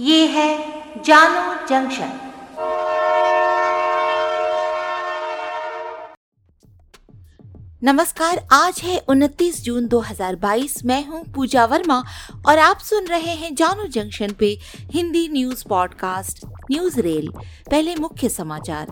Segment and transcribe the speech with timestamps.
[0.00, 0.58] ये है
[1.02, 2.10] जानो जंक्शन।
[7.82, 12.04] नमस्कार, आज है 29 जून 2022 मैं हूँ पूजा वर्मा
[12.46, 17.28] और आप सुन रहे हैं जानो जंक्शन पे Hindi news podcast news rail.
[17.70, 18.86] पहले मुख्य समाचार।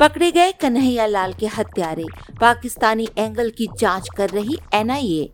[0.00, 2.04] पकड़े गए कन्हैया लाल के हत्यारे।
[2.40, 5.32] पाकिस्तानी एंगल की जाँच कर रही एनआईए।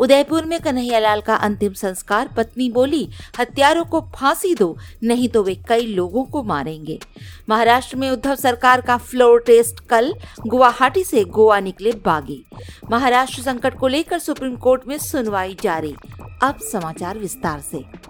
[0.00, 3.08] उदयपुर में कन्हैया लाल का अंतिम संस्कार, पत्नी बोली,
[3.38, 7.00] हत्यारों को फांसी दो, नहीं तो वे कई लोगों को मारेंगे।
[7.48, 10.14] महाराष्ट्र में उद्धव सरकार का फ्लोर टेस्ट कल,
[10.46, 12.44] गुवाहाटी से गोवा निकले बागी।
[12.90, 15.94] महाराष्ट्र संकट को लेकर सुप्रीम कोर्ट में सुनवाई जारी।
[16.42, 18.03] अब समाचार विस्तार से।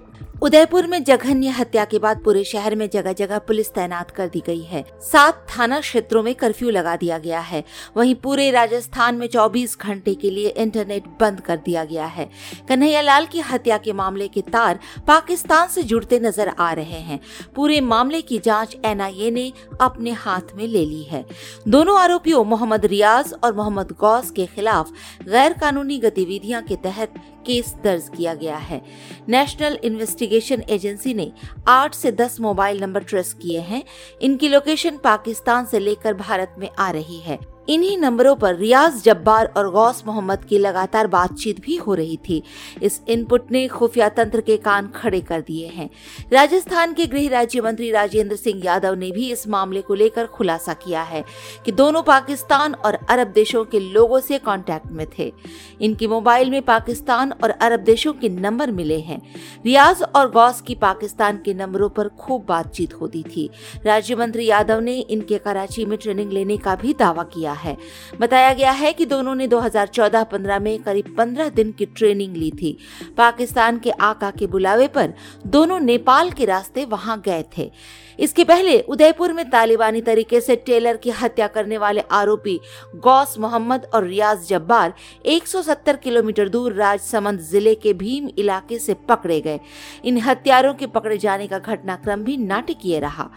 [0.45, 4.43] उदयपुर में जघन्य हत्या के बाद पूरे शहर में जगह जगह पुलिस तैनात कर दी
[4.47, 7.65] गई है। सात थाना क्षेत्रों में कर्फ्यू लगा दिया गया है।
[7.97, 12.29] वहीं पूरे राजस्थान में 24 घंटे के लिए इंटरनेट बंद कर दिया गया है।
[12.69, 17.20] कन्हैया लाल की हत्या के मामले के तार पाकिस्तान से जुड़ते नज़र आ रहे हैं।
[17.56, 21.25] पूरे मामले की जाँच एनआईए ने अपने हाथ में ले ली है।
[21.69, 27.15] दोनों आरोपियों मोहम्मद रियाज और मोहम्मद गौस के खिलाफ गैर कानूनी गतिविधियाँ के तहत
[27.47, 28.83] केस दर्ज किया गया है।
[29.28, 30.33] नेशनल इन्वेस्टिगेशन
[30.69, 31.33] एजेंसी ने
[31.69, 33.83] 8 से 10 मोबाइल नंबर ट्रेस किए हैं।
[34.23, 39.47] इनकी लोकेशन पाकिस्तान से लेकर भारत में आ रही है। इन्हीं नंबरों पर रियाज जब्बार
[39.57, 42.43] और गौस मोहम्मद की लगातार बातचीत भी हो रही थी।
[42.83, 45.89] इस इनपुट ने खुफिया तंत्र के कान खड़े कर दिए हैं।
[46.33, 50.73] राजस्थान के गृह राज्य मंत्री राजेंद्र सिंह यादव ने भी इस मामले को लेकर खुलासा
[50.75, 51.25] किया है
[51.65, 55.33] कि दोनों पाकिस्तान और अरब देशों के लोगों से कांटेक्ट में थे।
[55.81, 59.21] इनके मोबाइल में पाकिस्तान और अरब देशों के नंबर मिले हैं।
[59.65, 63.49] रियाज और गौस की पाकिस्तान के नंबरों पर खूब बातचीत होती थी।
[63.87, 67.77] राज्य मंत्री यादव ने इनके कराची में ट्रेनिंग लेने का भी दावा किया है।
[68.20, 72.77] बताया गया है कि दोनों ने 2014-15 में करीब 15 दिन की ट्रेनिंग ली थी।
[73.16, 75.12] पाकिस्तान के आका के बुलावे पर
[75.47, 77.70] दोनों नेपाल के रास्ते वहाँ गए थे।
[78.19, 82.59] इसके पहले उदयपुर में तालिबानी तरीके से टेलर की हत्या करने वाले आरोपी
[82.97, 84.93] गौस मोहम्मद और रियाज जब्बार
[85.26, 89.59] 170 किलोमीटर दूर राजसमंद ज़िले के भीम इलाके से पकड़े गए।
[90.04, 93.28] इन हत्यारों के पकड़े जाने का घटनाक्रम भी नाटकीय रहा।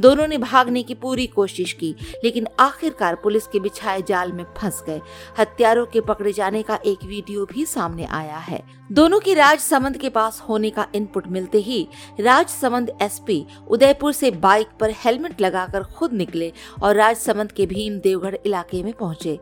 [0.00, 4.82] दोनों ने भागने की पूरी कोशिश की, लेकिन आखिरकार पुलिस के बिछाए जाल में फंस
[4.86, 5.00] गए।
[5.38, 10.08] हत्यारों के पकड़े जाने का एक वीडियो भी सामने आया है। दोनों की राजसमंद के
[10.08, 11.86] पास होने का इनपुट मिलते ही
[12.20, 16.52] राजसमंद एसपी उदयपुर से बाइक पर हेलमेट लगाकर खुद निकले
[16.82, 19.38] और राजसमंद के भीम देवगढ़ इलाके में पहुँचे।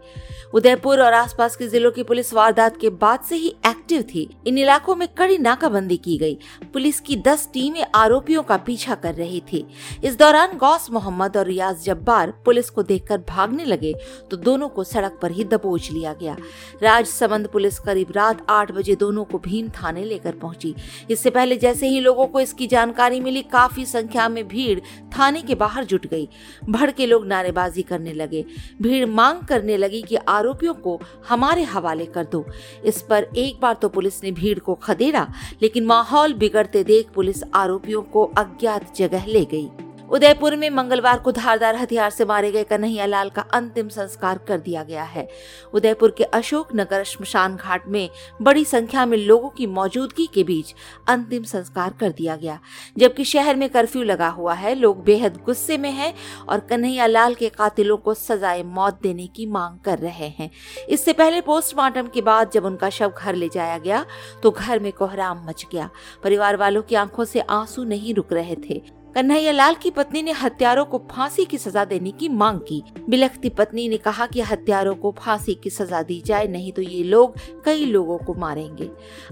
[0.55, 4.59] उदयपुर और आसपास के जिलों की पुलिस वारदात के बाद से ही एक्टिव थी। इन
[4.59, 6.39] इलाकों में कड़ी नाकाबंदी की गई।
[6.73, 9.67] पुलिस की दस टीमें आरोपियों का पीछा कर रही थी।
[10.05, 13.95] इस दौरान गौस मोहम्मद और रियाज जब्बार पुलिस को देखकर भागने लगे
[14.31, 16.37] तो दोनों को सड़क पर ही दबोच लिया गया।
[16.83, 20.75] राजसमंद पुलिस करीब रात आठ बजे दोनों को भीम थाने लेकर पहुँची।
[21.11, 24.79] इससे पहले जैसे ही लोगों को इसकी जानकारी मिली, काफ़ी संख्या में भीड़
[25.19, 26.29] थाने के बाहर जुट गई।
[26.69, 28.45] भड़के लोग नारेबाजी करने लगे।
[28.83, 32.45] भीड़ मांग करने लगी कि आरोपियों को हमारे हवाले कर दो।
[32.85, 35.27] इस पर एक बार तो पुलिस ने भीड़ को खदेड़ा,
[35.63, 39.69] लेकिन माहौल बिगड़ते देख पुलिस आरोपियों को अज्ञात जगह ले गई।
[40.11, 44.59] उदयपुर में मंगलवार को धारदार हथियार से मारे गए कन्हैया लाल का अंतिम संस्कार कर
[44.59, 45.29] दिया गया है।
[45.75, 48.09] उदयपुर के अशोक नगर श्मशान घाट में
[48.43, 50.75] बड़ी संख्या में लोगों की मौजूदगी के बीच
[51.09, 52.59] अंतिम संस्कार कर दिया गया।
[52.99, 56.15] जबकि शहर में कर्फ्यू लगा हुआ है, लोग बेहद गुस्से में हैं
[56.49, 60.51] और कन्हैया लाल के कातिलों को सजाए मौत देने की मांग कर रहे हैं।
[60.89, 64.05] इससे पहले पोस्टमार्टम के बाद जब उनका शव घर ले जाया गया
[64.43, 65.91] तो घर में कोहराम मच गया।
[66.25, 70.33] परिवार वालों की आँखों से आँसू नहीं रुक रहे थे। कन्हैया लाल की पत्नी ने
[70.33, 74.95] हत्यारों को फांसी की सजा देने की मांग की। बिलखती पत्नी ने कहा कि हत्यारों
[74.95, 77.35] को फांसी की सजा दी जाए, नहीं तो ये लोग
[77.65, 78.89] कई लोगों को मारेंगे।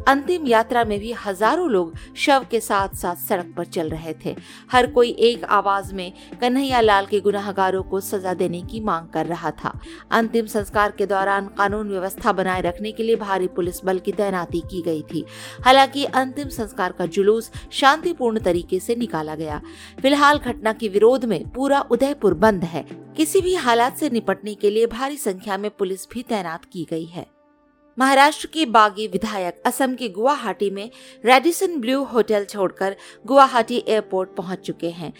[0.08, 4.34] अंतिम यात्रा में भी हज़ारों लोग शव के साथ साथ सड़क पर चल रहे थे।
[4.72, 9.26] हर कोई एक आवाज़ में कन्हैया लाल के गुनाहगारों को सजा देने की मांग कर
[9.26, 9.78] रहा था।
[10.10, 14.60] अंतिम संस्कार के दौरान कानून व्यवस्था बनाए रखने के लिए भारी पुलिस बल की तैनाती
[14.60, 15.24] की गई थी।
[15.64, 19.60] हालाँकि अंतिम संस्कार का जुलूस शांतिपूर्ण तरीके से निकाला गया।
[20.02, 22.84] फ़िलहाल घटना के विरोध में पूरा उदयपुर बंद है।
[23.16, 27.04] किसी भी हालात से निपटने के लिए भारी संख्या में पुलिस भी तैनात की गई
[27.04, 27.26] है।
[27.98, 30.90] महाराष्ट्र के बागी विधायक, असम के गुवाहाटी में
[31.24, 32.96] रेडिसन ब्लू होटल छोड़कर
[33.26, 35.12] गुवाहाटी एयरपोर्ट पहुँच चुके हैं।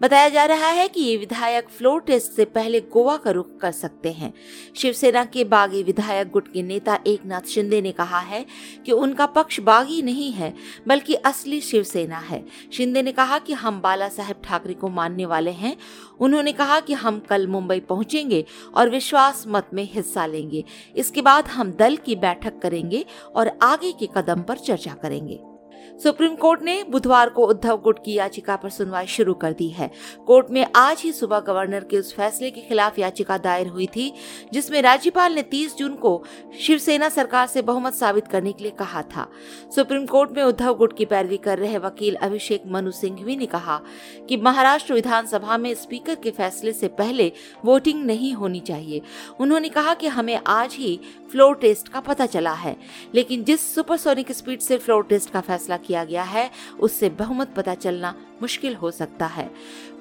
[0.00, 3.72] बताया जा रहा है कि ये विधायक फ्लोर टेस्ट से पहले गोवा का रुख कर
[3.72, 4.34] सकते हैं।
[4.76, 8.46] शिवसेना के बागी विधायक गुट के नेता एकनाथ शिंदे ने कहा है
[8.86, 10.54] कि उनका पक्ष बागी नहीं है,
[10.88, 15.50] बल्कि असली शिवसेना है। शिंदे ने कहा कि हम बाला साहेब ठाकरे को मानने वाले
[15.50, 15.76] हैं।
[16.20, 18.44] उन्होंने कहा कि हम कल मुंबई पहुँचेंगे
[18.74, 20.64] और विश्वास मत में हिस्सा लेंगे।
[20.96, 23.04] इसके बाद हम दल की बैठक करेंगे
[23.34, 25.55] और आगे के कदम पर चर्चा करेंगे।
[26.02, 29.90] सुप्रीम कोर्ट ने बुधवार को उद्धव गुट की याचिका पर सुनवाई शुरू कर दी है।
[30.26, 34.12] कोर्ट में आज ही सुबह गवर्नर के उस फैसले के खिलाफ याचिका दायर हुई थी,
[34.52, 36.22] जिसमें राज्यपाल ने 30 जून को
[36.60, 39.28] शिवसेना सरकार से बहुमत साबित करने के लिए कहा था।
[39.74, 43.80] सुप्रीम कोर्ट में उद्धव गुट की पैरवी कर रहे वकील अभिषेक मनु सिंघवी ने कहा
[44.28, 47.32] कि महाराष्ट्र विधानसभा में स्पीकर के फैसले से पहले
[47.64, 49.02] वोटिंग नहीं होनी चाहिए।
[49.40, 51.00] उन्होंने कहा कि हमें आज ही
[51.32, 52.76] फ्लोर टेस्ट का पता चला है,
[53.14, 55.40] लेकिन जिस सुपरसोनिक स्पीड से फ्लोर टेस्ट का
[55.76, 56.50] फैसला किया गया है,
[56.80, 59.50] उससे बहुमत पता चलना मुश्किल हो सकता है।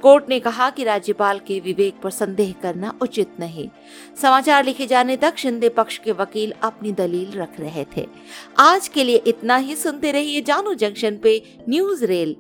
[0.02, 3.70] कोर्ट ने कहा कि राज्यपाल के विवेक पर संदेह करना उचित नहीं।
[4.22, 8.08] समाचार लिखे जाने तक शिंदे पक्ष के वकील अपनी दलील रख रहे थे।
[8.60, 12.36] आज के लिए इतना ही। सुनते रहिए जानू जंक्शन पे न्यूज़ रेल।